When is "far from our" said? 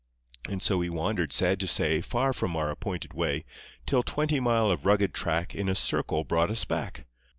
2.01-2.71